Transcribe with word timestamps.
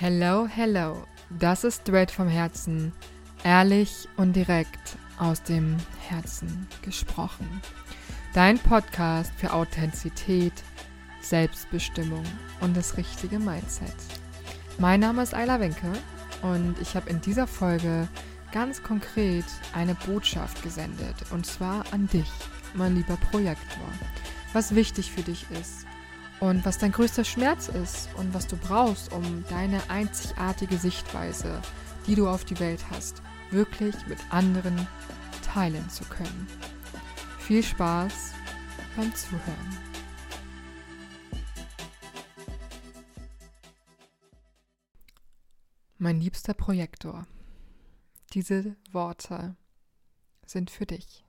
Hello, 0.00 0.46
hello. 0.46 1.08
Das 1.28 1.64
ist 1.64 1.88
Dread 1.88 2.12
vom 2.12 2.28
Herzen. 2.28 2.92
Ehrlich 3.42 4.08
und 4.16 4.36
direkt 4.36 4.96
aus 5.18 5.42
dem 5.42 5.76
Herzen 6.08 6.68
gesprochen. 6.82 7.60
Dein 8.32 8.60
Podcast 8.60 9.32
für 9.36 9.52
Authentizität, 9.52 10.52
Selbstbestimmung 11.20 12.22
und 12.60 12.76
das 12.76 12.96
richtige 12.96 13.40
Mindset. 13.40 13.96
Mein 14.78 15.00
Name 15.00 15.20
ist 15.20 15.34
Ayla 15.34 15.58
Wenke 15.58 15.92
und 16.42 16.76
ich 16.80 16.94
habe 16.94 17.10
in 17.10 17.20
dieser 17.20 17.48
Folge 17.48 18.06
ganz 18.52 18.80
konkret 18.84 19.46
eine 19.74 19.96
Botschaft 19.96 20.62
gesendet 20.62 21.16
und 21.32 21.44
zwar 21.44 21.84
an 21.92 22.06
dich, 22.06 22.30
mein 22.74 22.94
lieber 22.94 23.16
Projektor. 23.32 23.88
Was 24.52 24.76
wichtig 24.76 25.10
für 25.10 25.22
dich 25.22 25.44
ist, 25.60 25.88
und 26.40 26.64
was 26.64 26.78
dein 26.78 26.92
größter 26.92 27.24
Schmerz 27.24 27.68
ist 27.68 28.08
und 28.16 28.32
was 28.34 28.46
du 28.46 28.56
brauchst, 28.56 29.12
um 29.12 29.44
deine 29.48 29.80
einzigartige 29.90 30.76
Sichtweise, 30.76 31.60
die 32.06 32.14
du 32.14 32.28
auf 32.28 32.44
die 32.44 32.58
Welt 32.60 32.84
hast, 32.90 33.22
wirklich 33.50 33.94
mit 34.06 34.18
anderen 34.30 34.86
teilen 35.44 35.88
zu 35.90 36.04
können. 36.04 36.46
Viel 37.38 37.62
Spaß 37.62 38.32
beim 38.96 39.14
Zuhören. 39.14 39.78
Mein 46.00 46.20
liebster 46.20 46.54
Projektor, 46.54 47.26
diese 48.32 48.76
Worte 48.92 49.56
sind 50.46 50.70
für 50.70 50.86
dich. 50.86 51.27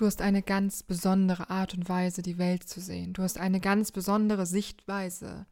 Du 0.00 0.06
hast 0.06 0.22
eine 0.22 0.42
ganz 0.42 0.82
besondere 0.82 1.50
Art 1.50 1.74
und 1.74 1.86
Weise, 1.86 2.22
die 2.22 2.38
Welt 2.38 2.66
zu 2.66 2.80
sehen. 2.80 3.12
Du 3.12 3.22
hast 3.22 3.36
eine 3.36 3.60
ganz 3.60 3.92
besondere 3.92 4.46
Sichtweise 4.46 5.44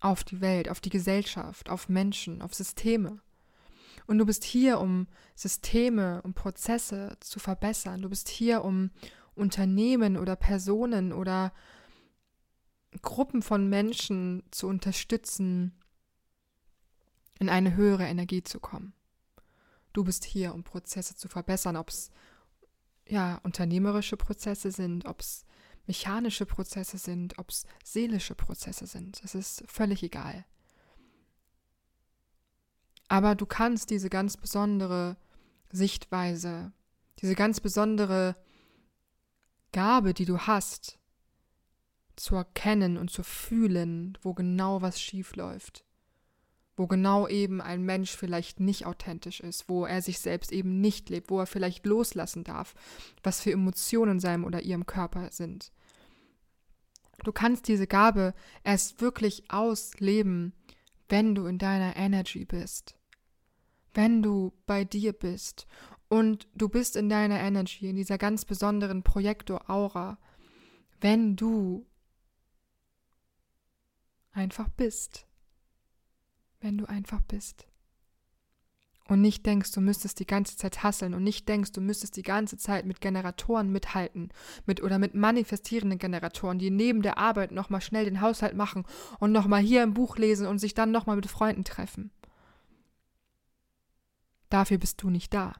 auf 0.00 0.24
die 0.24 0.40
Welt, 0.40 0.70
auf 0.70 0.80
die 0.80 0.88
Gesellschaft, 0.88 1.68
auf 1.68 1.90
Menschen, 1.90 2.40
auf 2.40 2.54
Systeme. 2.54 3.20
Und 4.06 4.16
du 4.16 4.24
bist 4.24 4.42
hier, 4.42 4.80
um 4.80 5.06
Systeme 5.34 6.22
und 6.22 6.32
Prozesse 6.32 7.18
zu 7.20 7.38
verbessern. 7.38 8.00
Du 8.00 8.08
bist 8.08 8.30
hier, 8.30 8.64
um 8.64 8.90
Unternehmen 9.34 10.16
oder 10.16 10.34
Personen 10.34 11.12
oder 11.12 11.52
Gruppen 13.02 13.42
von 13.42 13.68
Menschen 13.68 14.44
zu 14.50 14.66
unterstützen, 14.66 15.78
in 17.38 17.50
eine 17.50 17.76
höhere 17.76 18.06
Energie 18.06 18.42
zu 18.42 18.60
kommen. 18.60 18.94
Du 19.92 20.04
bist 20.04 20.24
hier, 20.24 20.54
um 20.54 20.64
Prozesse 20.64 21.16
zu 21.16 21.28
verbessern, 21.28 21.76
ob 21.76 21.90
es 21.90 22.10
ja, 23.08 23.40
unternehmerische 23.42 24.16
Prozesse 24.16 24.70
sind, 24.70 25.06
ob 25.06 25.20
es 25.20 25.44
mechanische 25.86 26.46
Prozesse 26.46 26.98
sind, 26.98 27.38
ob 27.38 27.50
es 27.50 27.66
seelische 27.84 28.34
Prozesse 28.34 28.86
sind. 28.86 29.20
Es 29.22 29.34
ist 29.34 29.64
völlig 29.66 30.02
egal. 30.02 30.44
Aber 33.08 33.34
du 33.34 33.46
kannst 33.46 33.90
diese 33.90 34.08
ganz 34.08 34.36
besondere 34.36 35.16
Sichtweise, 35.70 36.72
diese 37.20 37.34
ganz 37.34 37.60
besondere 37.60 38.36
Gabe, 39.72 40.14
die 40.14 40.24
du 40.24 40.38
hast, 40.38 40.98
zu 42.16 42.36
erkennen 42.36 42.96
und 42.96 43.10
zu 43.10 43.22
fühlen, 43.22 44.16
wo 44.22 44.34
genau 44.34 44.82
was 44.82 45.00
schief 45.00 45.36
läuft, 45.36 45.83
wo 46.76 46.86
genau 46.86 47.28
eben 47.28 47.60
ein 47.60 47.82
Mensch 47.82 48.16
vielleicht 48.16 48.60
nicht 48.60 48.86
authentisch 48.86 49.40
ist, 49.40 49.68
wo 49.68 49.84
er 49.84 50.02
sich 50.02 50.18
selbst 50.18 50.52
eben 50.52 50.80
nicht 50.80 51.08
lebt, 51.08 51.30
wo 51.30 51.38
er 51.38 51.46
vielleicht 51.46 51.86
loslassen 51.86 52.44
darf, 52.44 52.74
was 53.22 53.40
für 53.40 53.52
Emotionen 53.52 54.12
in 54.12 54.20
seinem 54.20 54.44
oder 54.44 54.62
ihrem 54.62 54.86
Körper 54.86 55.30
sind. 55.30 55.72
Du 57.22 57.32
kannst 57.32 57.68
diese 57.68 57.86
Gabe 57.86 58.34
erst 58.64 59.00
wirklich 59.00 59.44
ausleben, 59.50 60.52
wenn 61.08 61.34
du 61.34 61.46
in 61.46 61.58
deiner 61.58 61.96
Energy 61.96 62.44
bist, 62.44 62.96
wenn 63.92 64.22
du 64.22 64.52
bei 64.66 64.84
dir 64.84 65.12
bist 65.12 65.66
und 66.08 66.48
du 66.54 66.68
bist 66.68 66.96
in 66.96 67.08
deiner 67.08 67.38
Energy, 67.40 67.88
in 67.88 67.96
dieser 67.96 68.18
ganz 68.18 68.44
besonderen 68.44 69.04
Projektor-Aura, 69.04 70.18
wenn 71.00 71.36
du 71.36 71.86
einfach 74.32 74.68
bist 74.70 75.26
wenn 76.64 76.78
du 76.78 76.86
einfach 76.86 77.20
bist. 77.20 77.68
Und 79.06 79.20
nicht 79.20 79.44
denkst, 79.44 79.70
du 79.72 79.82
müsstest 79.82 80.18
die 80.18 80.26
ganze 80.26 80.56
Zeit 80.56 80.82
hasseln 80.82 81.12
und 81.12 81.22
nicht 81.22 81.46
denkst, 81.46 81.72
du 81.72 81.82
müsstest 81.82 82.16
die 82.16 82.22
ganze 82.22 82.56
Zeit 82.56 82.86
mit 82.86 83.02
Generatoren 83.02 83.70
mithalten, 83.70 84.30
mit 84.64 84.82
oder 84.82 84.98
mit 84.98 85.14
manifestierenden 85.14 85.98
Generatoren, 85.98 86.58
die 86.58 86.70
neben 86.70 87.02
der 87.02 87.18
Arbeit 87.18 87.52
nochmal 87.52 87.82
schnell 87.82 88.06
den 88.06 88.22
Haushalt 88.22 88.56
machen 88.56 88.84
und 89.20 89.30
nochmal 89.30 89.60
hier 89.60 89.82
ein 89.82 89.92
Buch 89.92 90.16
lesen 90.16 90.46
und 90.46 90.58
sich 90.58 90.72
dann 90.72 90.90
nochmal 90.90 91.16
mit 91.16 91.26
Freunden 91.26 91.64
treffen. 91.64 92.10
Dafür 94.48 94.78
bist 94.78 95.02
du 95.02 95.10
nicht 95.10 95.34
da. 95.34 95.52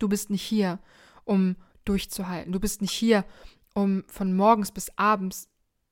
Du 0.00 0.08
bist 0.08 0.30
nicht 0.30 0.42
hier, 0.42 0.80
um 1.24 1.54
durchzuhalten. 1.84 2.52
Du 2.52 2.58
bist 2.58 2.82
nicht 2.82 2.92
hier, 2.92 3.24
um 3.72 4.02
von 4.08 4.34
morgens 4.34 4.72
bis 4.72 4.90
abends 4.98 5.48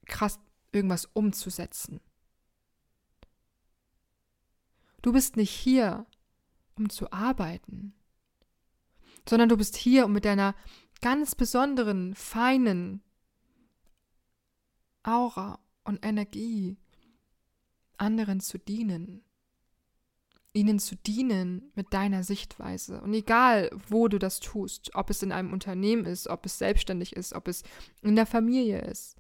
krass 0.06 0.40
irgendwas 0.72 1.04
umzusetzen. 1.04 2.00
Du 5.02 5.12
bist 5.12 5.36
nicht 5.36 5.50
hier, 5.50 6.06
um 6.76 6.88
zu 6.88 7.12
arbeiten, 7.12 7.94
sondern 9.28 9.48
du 9.48 9.56
bist 9.56 9.76
hier, 9.76 10.06
um 10.06 10.12
mit 10.12 10.24
deiner 10.24 10.54
ganz 11.00 11.34
besonderen, 11.34 12.14
feinen 12.14 13.02
Aura 15.02 15.58
und 15.84 16.04
Energie 16.04 16.76
anderen 17.96 18.40
zu 18.40 18.58
dienen. 18.58 19.22
Ihnen 20.54 20.78
zu 20.78 20.96
dienen 20.96 21.72
mit 21.74 21.94
deiner 21.94 22.24
Sichtweise. 22.24 23.00
Und 23.00 23.14
egal, 23.14 23.70
wo 23.88 24.08
du 24.08 24.18
das 24.18 24.38
tust, 24.38 24.94
ob 24.94 25.08
es 25.08 25.22
in 25.22 25.32
einem 25.32 25.52
Unternehmen 25.52 26.04
ist, 26.04 26.28
ob 26.28 26.44
es 26.44 26.58
selbstständig 26.58 27.16
ist, 27.16 27.32
ob 27.32 27.48
es 27.48 27.62
in 28.02 28.16
der 28.16 28.26
Familie 28.26 28.82
ist, 28.82 29.16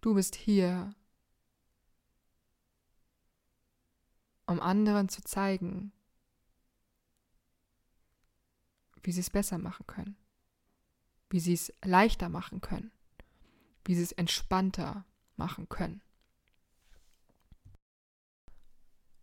du 0.00 0.14
bist 0.14 0.36
hier, 0.36 0.94
um 4.46 4.60
anderen 4.60 5.08
zu 5.08 5.22
zeigen, 5.22 5.92
wie 9.02 9.12
sie 9.12 9.20
es 9.20 9.30
besser 9.30 9.58
machen 9.58 9.86
können, 9.86 10.16
wie 11.30 11.40
sie 11.40 11.54
es 11.54 11.72
leichter 11.84 12.28
machen 12.28 12.60
können, 12.60 12.92
wie 13.84 13.94
sie 13.94 14.02
es 14.02 14.12
entspannter 14.12 15.04
machen 15.36 15.68
können. 15.68 16.02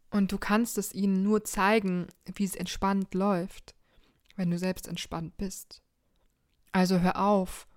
Und 0.10 0.32
du 0.32 0.38
kannst 0.38 0.78
es 0.78 0.94
ihnen 0.94 1.22
nur 1.24 1.44
zeigen, 1.44 2.08
wie 2.26 2.44
es 2.44 2.56
entspannt 2.56 3.14
läuft, 3.14 3.76
wenn 4.36 4.50
du 4.50 4.58
selbst 4.58 4.88
entspannt 4.88 5.38
bist. 5.38 5.84
Also 6.72 7.00
hör 7.00 7.22
auf, 7.22 7.68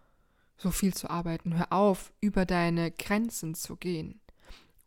so 0.57 0.71
viel 0.71 0.95
zu 0.95 1.11
arbeiten, 1.11 1.57
hör 1.57 1.73
auf, 1.73 2.13
über 2.21 2.47
deine 2.47 2.91
Grenzen 2.91 3.55
zu 3.55 3.77
gehen 3.77 4.22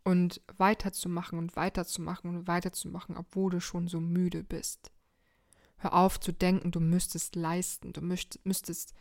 und 0.06 0.40
weiterzumachen 0.56 1.36
und 1.36 1.56
weiterzumachen 1.56 2.30
und 2.30 2.46
weiterzumachen, 2.46 3.16
obwohl 3.16 3.50
du 3.50 3.60
schon 3.60 3.88
so 3.88 3.98
müde 3.98 4.44
bist. 4.44 4.92
Hör 5.78 5.94
auf 5.94 6.20
zu 6.20 6.30
denken, 6.32 6.70
du 6.70 6.78
müsstest 6.78 7.34
leisten, 7.34 7.92
du 7.92 8.02
müsstest 8.02 8.94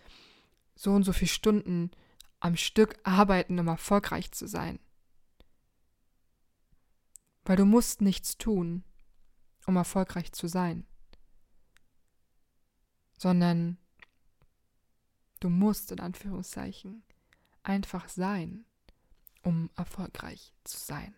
so 0.73 0.91
und 0.93 1.03
so 1.03 1.13
viele 1.13 1.29
Stunden 1.29 1.91
am 2.39 2.57
Stück 2.57 2.97
arbeiten, 3.03 3.59
um 3.59 3.67
erfolgreich 3.67 4.31
zu 4.31 4.47
sein. 4.47 4.79
Weil 7.43 7.57
du 7.57 7.65
musst 7.65 8.01
nichts 8.01 8.39
tun, 8.39 8.83
um 9.67 9.75
erfolgreich 9.75 10.31
zu 10.31 10.47
sein, 10.47 10.87
sondern 13.19 13.77
du 15.39 15.51
musst 15.51 15.91
in 15.91 15.99
Anführungszeichen 15.99 17.03
einfach 17.61 18.09
sein 18.09 18.65
um 19.45 19.69
erfolgreich 19.75 20.53
zu 20.63 20.77
sein. 20.77 21.15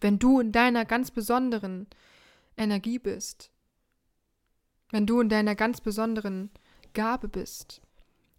Wenn 0.00 0.18
du 0.18 0.40
in 0.40 0.52
deiner 0.52 0.84
ganz 0.84 1.10
besonderen 1.10 1.86
Energie 2.56 2.98
bist, 2.98 3.52
wenn 4.90 5.06
du 5.06 5.20
in 5.20 5.28
deiner 5.28 5.54
ganz 5.54 5.80
besonderen 5.80 6.50
Gabe 6.94 7.28
bist, 7.28 7.82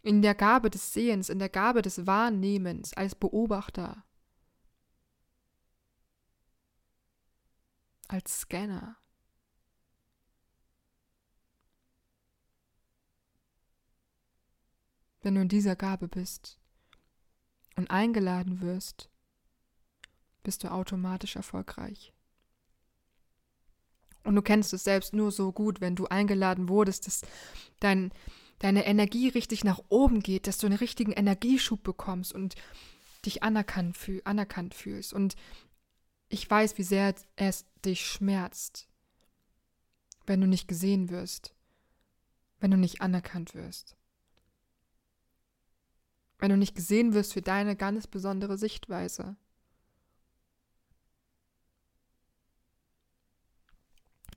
in 0.02 0.22
der 0.22 0.34
Gabe 0.34 0.70
des 0.70 0.94
Sehens, 0.94 1.30
in 1.30 1.38
der 1.38 1.50
Gabe 1.50 1.82
des 1.82 2.08
Wahrnehmens 2.08 2.94
als 2.94 3.14
Beobachter, 3.14 4.04
als 8.08 8.42
Scanner. 8.42 8.98
Wenn 15.22 15.36
du 15.36 15.42
in 15.42 15.50
dieser 15.50 15.76
Gabe 15.76 16.08
bist, 16.08 16.59
und 17.80 17.90
eingeladen 17.90 18.62
wirst, 18.62 19.10
bist 20.44 20.64
du 20.64 20.72
automatisch 20.72 21.38
erfolgreich. 21.38 22.14
Und 24.26 24.36
du 24.36 24.42
kennst 24.42 24.74
es 24.74 24.84
selbst 24.84 25.14
nur 25.14 25.32
so 25.32 25.54
gut, 25.54 25.80
wenn 25.80 25.96
du 25.96 26.06
eingeladen 26.06 26.68
wurdest, 26.68 27.08
dass 27.08 27.22
dein, 27.80 28.12
deine 28.60 28.86
Energie 28.86 29.30
richtig 29.30 29.64
nach 29.64 29.80
oben 29.88 30.20
geht, 30.20 30.46
dass 30.46 30.58
du 30.58 30.68
einen 30.68 30.78
richtigen 30.78 31.14
Energieschub 31.14 31.82
bekommst 31.82 32.34
und 32.34 32.56
dich 33.26 33.44
anerkannt, 33.44 33.96
fühl, 33.98 34.22
anerkannt 34.26 34.74
fühlst. 34.74 35.14
Und 35.14 35.38
ich 36.28 36.50
weiß, 36.50 36.78
wie 36.78 36.84
sehr 36.84 37.16
es 37.38 37.66
dich 37.86 38.06
schmerzt, 38.06 38.90
wenn 40.26 40.42
du 40.42 40.48
nicht 40.48 40.68
gesehen 40.68 41.10
wirst, 41.10 41.56
wenn 42.60 42.72
du 42.72 42.78
nicht 42.78 43.00
anerkannt 43.00 43.56
wirst. 43.56 43.96
Wenn 46.40 46.50
du 46.50 46.58
nicht 46.58 46.76
gesehen 46.76 47.14
wirst 47.14 47.34
für 47.34 47.42
deine 47.42 47.76
ganz 47.76 48.08
besondere 48.08 48.58
Sichtweise. 48.58 49.36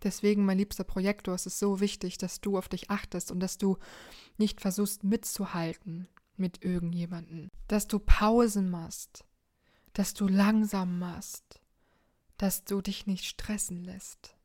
Deswegen, 0.03 0.45
mein 0.45 0.59
liebster 0.59 0.83
Projektor, 0.83 1.35
es 1.35 1.47
ist 1.47 1.61
so 1.61 1.79
wichtig, 1.79 2.19
dass 2.19 2.41
du 2.41 2.59
auf 2.59 2.69
dich 2.69 2.91
achtest 2.91 3.31
und 3.31 3.39
dass 3.39 3.57
du 3.57 3.79
nicht 4.37 4.61
versuchst 4.61 5.05
mitzuhalten 5.05 6.09
mit 6.37 6.65
irgendjemanden. 6.65 7.53
Dass 7.69 7.87
du 7.87 8.01
Pausen 8.01 8.69
machst, 8.69 9.25
dass 9.93 10.13
du 10.13 10.27
langsam 10.27 10.99
machst, 10.99 11.61
dass 12.37 12.65
du 12.65 12.81
dich 12.81 13.07
nicht 13.07 13.25
stressen 13.27 13.85
lässt. 13.85 14.37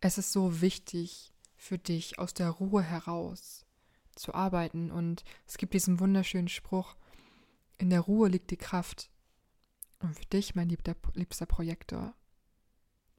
Es 0.00 0.16
ist 0.16 0.32
so 0.32 0.62
wichtig 0.62 1.34
für 1.56 1.76
dich, 1.76 2.18
aus 2.18 2.32
der 2.32 2.48
Ruhe 2.48 2.82
heraus 2.82 3.67
zu 4.18 4.34
arbeiten. 4.34 4.90
Und 4.90 5.24
es 5.46 5.58
gibt 5.58 5.74
diesen 5.74 6.00
wunderschönen 6.00 6.48
Spruch, 6.48 6.96
in 7.78 7.90
der 7.90 8.00
Ruhe 8.00 8.28
liegt 8.28 8.50
die 8.50 8.56
Kraft. 8.56 9.10
Und 10.00 10.14
für 10.14 10.26
dich, 10.26 10.54
mein 10.54 10.68
liebster, 10.68 10.96
liebster 11.14 11.46
Projektor, 11.46 12.14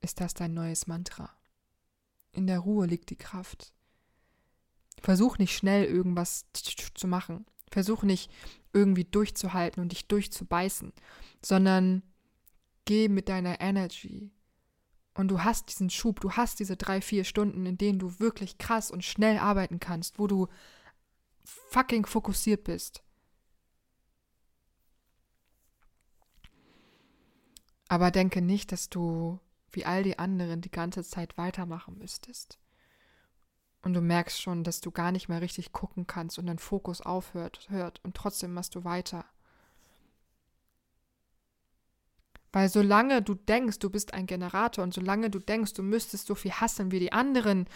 ist 0.02 0.22
das 0.22 0.34
dein 0.34 0.54
neues 0.54 0.88
Mantra. 0.88 1.30
In 2.32 2.48
der 2.48 2.60
Ruhe 2.60 2.86
liegt 2.86 3.10
die 3.10 3.18
Kraft. 3.18 3.74
Versuch 5.02 5.38
nicht 5.38 5.56
schnell 5.56 5.86
irgendwas 5.86 6.46
zu 6.54 7.08
machen. 7.08 7.46
Versuch 7.72 8.04
nicht 8.04 8.32
irgendwie 8.74 9.06
durchzuhalten 9.06 9.82
und 9.82 9.92
dich 9.92 10.08
durchzubeißen, 10.08 10.94
sondern 11.44 12.04
geh 12.86 13.08
mit 13.08 13.30
deiner 13.30 13.62
Energy. 13.62 14.32
Und 15.14 15.30
du 15.30 15.44
hast 15.44 15.70
diesen 15.70 15.90
Schub, 15.90 16.22
du 16.22 16.32
hast 16.32 16.60
diese 16.60 16.78
drei, 16.78 17.02
vier 17.02 17.24
Stunden, 17.24 17.66
in 17.66 17.78
denen 17.78 18.00
du 18.00 18.20
wirklich 18.20 18.58
krass 18.58 18.90
und 18.90 19.04
schnell 19.04 19.38
arbeiten 19.38 19.80
kannst, 19.80 20.18
wo 20.18 20.28
du 20.28 20.48
fucking 21.70 22.06
fokussiert 22.06 22.64
bist. 22.64 23.04
Aber 27.88 28.12
denke 28.12 28.42
nicht, 28.42 28.72
dass 28.72 28.90
du 28.90 29.40
wie 29.72 29.86
all 29.86 30.04
die 30.04 30.20
anderen 30.20 30.62
die 30.62 30.72
ganze 30.72 31.04
Zeit 31.04 31.38
weitermachen 31.38 31.98
müsstest. 31.98 32.60
Und 33.82 33.94
du 33.94 34.02
merkst 34.02 34.42
schon, 34.42 34.64
dass 34.64 34.82
du 34.82 34.92
gar 34.92 35.12
nicht 35.12 35.30
mehr 35.30 35.42
richtig 35.42 35.72
gucken 35.72 36.06
kannst 36.06 36.38
und 36.38 36.48
dein 36.48 36.60
Fokus 36.60 37.02
aufhört 37.02 37.68
hört, 37.70 38.04
und 38.04 38.16
trotzdem 38.16 38.54
machst 38.54 38.76
du 38.76 38.84
weiter. 38.84 39.26
Weil 42.52 42.68
solange 42.68 43.22
du 43.22 43.36
denkst, 43.36 43.80
du 43.80 43.90
bist 43.90 44.14
ein 44.14 44.26
Generator 44.26 44.84
und 44.84 44.94
solange 44.94 45.30
du 45.30 45.40
denkst, 45.40 45.74
du 45.74 45.84
müsstest 45.84 46.28
so 46.28 46.36
viel 46.36 46.52
hassen 46.52 46.92
wie 46.92 47.00
die 47.00 47.14
anderen, 47.14 47.68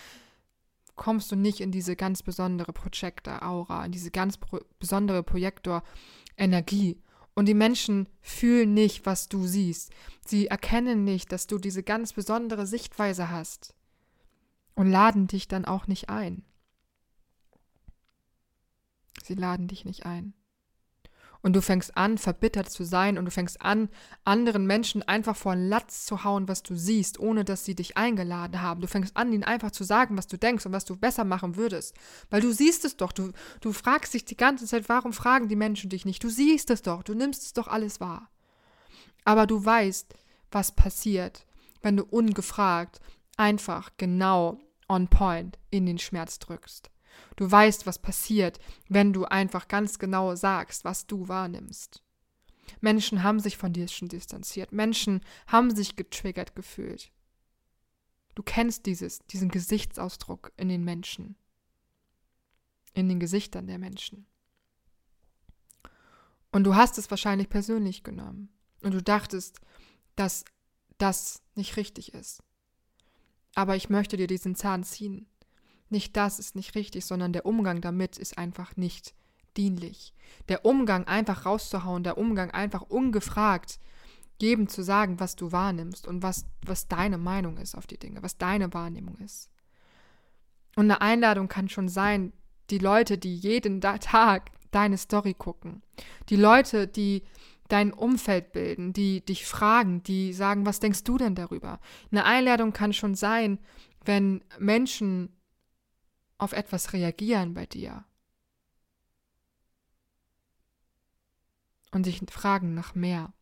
kommst 0.95 1.31
du 1.31 1.35
nicht 1.35 1.59
in 1.59 1.71
diese 1.71 1.95
ganz 1.95 2.23
besondere 2.23 2.73
Projector-Aura, 2.73 3.85
in 3.85 3.91
diese 3.91 4.11
ganz 4.11 4.37
pro 4.37 4.59
besondere 4.79 5.23
Projektor-Energie. 5.23 7.01
Und 7.35 7.47
die 7.47 7.55
Menschen 7.55 8.07
fühlen 8.21 8.73
nicht, 8.73 9.05
was 9.05 9.27
du 9.27 9.45
siehst. 9.45 9.91
Sie 10.25 10.47
erkennen 10.47 11.03
nicht, 11.03 11.31
dass 11.31 11.47
du 11.47 11.57
diese 11.57 11.81
ganz 11.81 12.13
besondere 12.13 12.67
Sichtweise 12.67 13.29
hast 13.29 13.73
und 14.75 14.91
laden 14.91 15.27
dich 15.27 15.47
dann 15.47 15.65
auch 15.65 15.87
nicht 15.87 16.09
ein. 16.09 16.43
Sie 19.23 19.35
laden 19.35 19.67
dich 19.67 19.85
nicht 19.85 20.05
ein. 20.05 20.33
Und 21.43 21.53
du 21.53 21.61
fängst 21.61 21.97
an, 21.97 22.17
verbittert 22.17 22.69
zu 22.69 22.85
sein 22.85 23.17
und 23.17 23.25
du 23.25 23.31
fängst 23.31 23.61
an, 23.61 23.89
anderen 24.23 24.65
Menschen 24.65 25.03
einfach 25.03 25.35
vor 25.35 25.53
den 25.53 25.67
Latz 25.67 26.05
zu 26.05 26.23
hauen, 26.23 26.47
was 26.47 26.63
du 26.63 26.73
siehst, 26.73 27.19
ohne 27.19 27.43
dass 27.43 27.65
sie 27.65 27.75
dich 27.75 27.97
eingeladen 27.97 28.61
haben. 28.61 28.79
Du 28.79 28.87
fängst 28.87 29.17
an, 29.17 29.33
ihnen 29.33 29.43
einfach 29.43 29.71
zu 29.71 29.83
sagen, 29.83 30.17
was 30.17 30.27
du 30.27 30.37
denkst 30.37 30.65
und 30.65 30.71
was 30.71 30.85
du 30.85 30.95
besser 30.95 31.25
machen 31.25 31.57
würdest. 31.57 31.95
Weil 32.29 32.39
du 32.39 32.53
siehst 32.53 32.85
es 32.85 32.95
doch. 32.95 33.11
Du, 33.11 33.33
du 33.59 33.73
fragst 33.73 34.13
dich 34.13 34.23
die 34.23 34.37
ganze 34.37 34.65
Zeit, 34.65 34.87
warum 34.87 35.11
fragen 35.11 35.49
die 35.49 35.57
Menschen 35.57 35.89
dich 35.89 36.05
nicht? 36.05 36.23
Du 36.23 36.29
siehst 36.29 36.69
es 36.69 36.81
doch. 36.81 37.03
Du 37.03 37.13
nimmst 37.13 37.43
es 37.43 37.51
doch 37.51 37.67
alles 37.67 37.99
wahr. 37.99 38.29
Aber 39.25 39.45
du 39.45 39.63
weißt, 39.63 40.15
was 40.49 40.71
passiert, 40.71 41.45
wenn 41.81 41.97
du 41.97 42.05
ungefragt 42.05 43.01
einfach 43.35 43.91
genau 43.97 44.59
on 44.87 45.09
point 45.09 45.59
in 45.71 45.85
den 45.85 45.99
Schmerz 45.99 46.39
drückst. 46.39 46.89
Du 47.35 47.49
weißt, 47.49 47.85
was 47.85 47.99
passiert, 47.99 48.59
wenn 48.89 49.13
du 49.13 49.25
einfach 49.25 49.67
ganz 49.67 49.99
genau 49.99 50.35
sagst, 50.35 50.85
was 50.85 51.07
du 51.07 51.27
wahrnimmst. 51.27 52.03
Menschen 52.81 53.23
haben 53.23 53.39
sich 53.39 53.57
von 53.57 53.73
dir 53.73 53.87
schon 53.87 54.07
distanziert. 54.07 54.71
Menschen 54.71 55.21
haben 55.47 55.75
sich 55.75 55.95
getriggert 55.95 56.55
gefühlt. 56.55 57.11
Du 58.35 58.43
kennst 58.43 58.85
dieses, 58.85 59.19
diesen 59.27 59.49
Gesichtsausdruck 59.49 60.51
in 60.57 60.69
den 60.69 60.83
Menschen, 60.83 61.35
in 62.93 63.09
den 63.09 63.19
Gesichtern 63.19 63.67
der 63.67 63.77
Menschen. 63.77 64.25
Und 66.51 66.63
du 66.63 66.75
hast 66.75 66.97
es 66.97 67.09
wahrscheinlich 67.09 67.49
persönlich 67.49 68.03
genommen. 68.03 68.49
Und 68.81 68.93
du 68.93 69.01
dachtest, 69.01 69.59
dass 70.15 70.45
das 70.97 71.41
nicht 71.55 71.77
richtig 71.77 72.13
ist. 72.13 72.43
Aber 73.55 73.75
ich 73.75 73.89
möchte 73.89 74.17
dir 74.17 74.27
diesen 74.27 74.55
Zahn 74.55 74.83
ziehen. 74.83 75.27
Nicht 75.89 76.15
das 76.17 76.39
ist 76.39 76.55
nicht 76.55 76.75
richtig, 76.75 77.05
sondern 77.05 77.33
der 77.33 77.45
Umgang 77.45 77.81
damit 77.81 78.17
ist 78.17 78.37
einfach 78.37 78.75
nicht 78.75 79.13
dienlich. 79.57 80.13
Der 80.49 80.65
Umgang 80.65 81.05
einfach 81.05 81.45
rauszuhauen, 81.45 82.03
der 82.03 82.17
Umgang 82.17 82.51
einfach 82.51 82.81
ungefragt 82.81 83.79
jedem 84.41 84.67
zu 84.67 84.83
sagen, 84.83 85.19
was 85.19 85.35
du 85.35 85.51
wahrnimmst 85.51 86.07
und 86.07 86.23
was, 86.23 86.45
was 86.65 86.87
deine 86.87 87.17
Meinung 87.17 87.57
ist 87.57 87.75
auf 87.75 87.87
die 87.87 87.99
Dinge, 87.99 88.23
was 88.23 88.37
deine 88.37 88.73
Wahrnehmung 88.73 89.17
ist. 89.19 89.49
Und 90.75 90.85
eine 90.85 91.01
Einladung 91.01 91.47
kann 91.47 91.69
schon 91.69 91.87
sein, 91.87 92.33
die 92.69 92.79
Leute, 92.79 93.17
die 93.17 93.35
jeden 93.35 93.79
Tag 93.79 94.51
deine 94.71 94.97
Story 94.97 95.33
gucken, 95.33 95.83
die 96.29 96.35
Leute, 96.35 96.87
die 96.87 97.23
dein 97.67 97.93
Umfeld 97.93 98.51
bilden, 98.51 98.91
die 98.91 99.21
dich 99.21 99.45
fragen, 99.45 100.03
die 100.03 100.33
sagen, 100.33 100.65
was 100.65 100.79
denkst 100.79 101.03
du 101.03 101.17
denn 101.17 101.35
darüber? 101.35 101.79
Eine 102.11 102.25
Einladung 102.25 102.73
kann 102.73 102.93
schon 102.93 103.15
sein, 103.15 103.59
wenn 104.03 104.43
Menschen 104.59 105.29
auf 106.37 106.53
etwas 106.53 106.93
reagieren 106.93 107.53
bei 107.53 107.65
dir 107.65 108.05
und 111.93 112.03
sich 112.03 112.21
fragen 112.29 112.73
nach 112.73 112.95
mehr. 112.95 113.33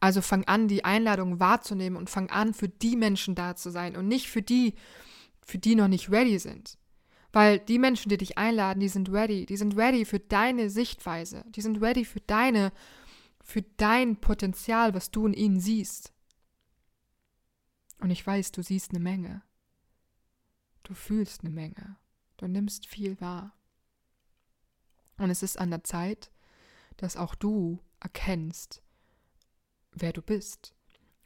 Also 0.00 0.22
fang 0.22 0.44
an, 0.44 0.66
die 0.66 0.84
Einladung 0.84 1.40
wahrzunehmen 1.40 1.98
und 1.98 2.08
fang 2.08 2.30
an, 2.30 2.54
für 2.54 2.68
die 2.68 2.96
Menschen 2.96 3.34
da 3.34 3.54
zu 3.54 3.70
sein 3.70 3.96
und 3.96 4.08
nicht 4.08 4.30
für 4.30 4.40
die, 4.40 4.74
für 5.42 5.58
die 5.58 5.74
noch 5.74 5.88
nicht 5.88 6.10
ready 6.10 6.38
sind. 6.38 6.78
Weil 7.32 7.58
die 7.58 7.78
Menschen, 7.78 8.08
die 8.08 8.16
dich 8.16 8.38
einladen, 8.38 8.80
die 8.80 8.88
sind 8.88 9.12
ready. 9.12 9.46
Die 9.46 9.56
sind 9.56 9.76
ready 9.76 10.04
für 10.04 10.18
deine 10.18 10.70
Sichtweise. 10.70 11.44
Die 11.50 11.60
sind 11.60 11.80
ready 11.80 12.04
für 12.04 12.20
deine, 12.20 12.72
für 13.44 13.62
dein 13.62 14.16
Potenzial, 14.16 14.94
was 14.94 15.10
du 15.10 15.26
in 15.26 15.34
ihnen 15.34 15.60
siehst. 15.60 16.12
Und 18.00 18.10
ich 18.10 18.26
weiß, 18.26 18.52
du 18.52 18.62
siehst 18.62 18.90
eine 18.90 19.00
Menge. 19.00 19.42
Du 20.90 20.96
fühlst 20.96 21.42
eine 21.42 21.50
Menge. 21.50 21.98
Du 22.36 22.48
nimmst 22.48 22.88
viel 22.88 23.20
wahr. 23.20 23.54
Und 25.18 25.30
es 25.30 25.44
ist 25.44 25.56
an 25.56 25.70
der 25.70 25.84
Zeit, 25.84 26.32
dass 26.96 27.16
auch 27.16 27.36
du 27.36 27.78
erkennst, 28.00 28.82
wer 29.92 30.12
du 30.12 30.20
bist. 30.20 30.74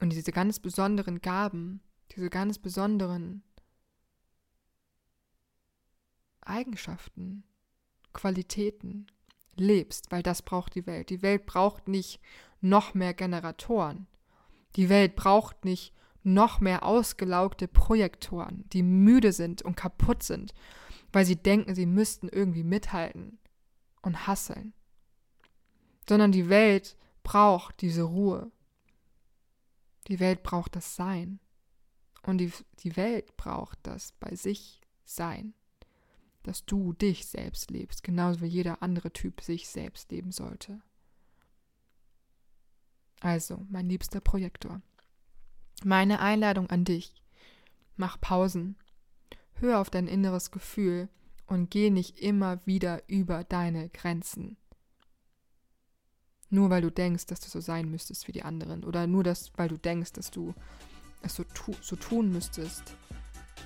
Und 0.01 0.11
diese 0.11 0.33
ganz 0.33 0.61
besonderen 0.61 1.23
Gaben, 1.23 1.81
diese 2.15 2.29
ganz 2.29 2.59
besonderen 2.59 3.43
Eigenschaften, 6.43 7.45
Qualitäten 8.13 9.07
lebst, 9.57 10.13
weil 10.13 10.23
das 10.23 10.43
braucht 10.43 10.75
die 10.75 10.87
Welt. 10.87 11.09
Die 11.09 11.23
Welt 11.23 11.47
braucht 11.47 11.89
nicht 11.89 12.21
noch 12.61 12.93
mehr 12.93 13.15
Generatoren. 13.15 14.09
Die 14.77 14.91
Welt 14.91 15.17
braucht 15.17 15.65
nicht 15.65 15.95
noch 16.25 16.61
mehr 16.61 16.85
ausgelaugte 16.85 17.69
Projektoren, 17.69 18.65
die 18.71 18.83
müde 18.83 19.33
sind 19.33 19.63
und 19.63 19.77
kaputt 19.77 20.23
sind, 20.23 20.55
weil 21.13 21.25
sie 21.25 21.37
denken, 21.37 21.75
sie 21.75 21.87
müssten 21.87 22.29
irgendwie 22.29 22.65
mithalten 22.65 23.39
und 24.03 24.27
hasseln. 24.27 24.73
Sondern 26.09 26.33
die 26.33 26.49
Welt 26.49 26.97
braucht 27.23 27.81
diese 27.81 28.03
Ruhe. 28.03 28.51
Die 30.09 30.21
Welt 30.21 30.43
braucht 30.43 30.77
das 30.77 30.97
Sein. 30.97 31.41
Und 32.27 32.39
die, 32.39 32.53
die 32.81 32.97
Welt 32.97 33.37
braucht 33.37 33.79
das 33.83 34.13
bei 34.13 34.35
sich 34.35 34.81
Sein. 35.05 35.55
Dass 36.43 36.65
du 36.65 36.93
dich 36.93 37.27
selbst 37.27 37.71
lebst, 37.71 38.03
genauso 38.03 38.43
wie 38.43 38.47
jeder 38.47 38.83
andere 38.83 39.13
Typ 39.13 39.41
sich 39.41 39.69
selbst 39.69 40.11
leben 40.11 40.31
sollte. 40.31 40.81
Also, 43.21 43.67
mein 43.71 43.89
liebster 43.89 44.21
Projektor. 44.21 44.83
Meine 45.83 46.21
Einladung 46.21 46.71
an 46.71 46.85
dich. 46.85 47.23
Mach 47.97 48.21
Pausen. 48.21 48.77
Hör 49.55 49.81
auf 49.81 49.91
dein 49.91 50.07
inneres 50.07 50.51
Gefühl 50.51 51.09
Und 51.47 51.71
geh 51.71 51.91
nicht 51.91 52.21
immer 52.21 52.65
wieder 52.65 53.03
über 53.07 53.45
deine 53.45 53.91
Grenzen. 53.91 54.57
Nur 56.49 56.71
weil 56.71 56.83
du 56.83 56.91
denkst, 56.91 57.27
dass 57.27 57.41
du 57.41 57.49
so 57.49 57.61
sein 57.61 57.91
müsstest 57.91 58.29
wie 58.29 58.33
die 58.33 58.45
anderen. 58.45 58.85
Oder 58.85 59.07
nur 59.07 59.25
das, 59.25 59.53
weil 59.57 59.69
du 59.69 59.77
denkst, 59.77 60.13
dass 60.13 60.31
du 60.31 60.55
es 61.21 61.35
so, 61.35 61.45
tu 61.45 61.75
so 61.83 61.97
tun 61.97 62.31
müsstest, 62.31 62.97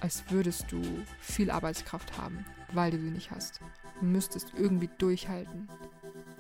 als 0.01 0.31
würdest 0.31 0.73
du 0.73 0.83
viel 1.21 1.51
Arbeitskraft 1.51 2.17
haben, 2.19 2.45
weil 2.73 2.91
du 2.91 2.99
sie 2.99 3.11
nicht 3.11 3.31
hast. 3.31 3.61
Du 4.01 4.07
müsstest 4.07 4.53
irgendwie 4.57 4.91
durchhalten 4.99 5.69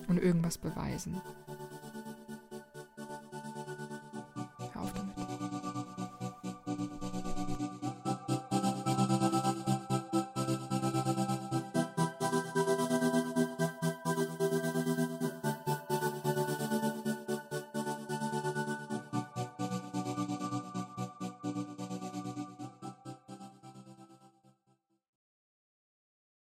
und 0.09 0.19
irgendwas 0.19 0.59
beweisen. 0.59 1.21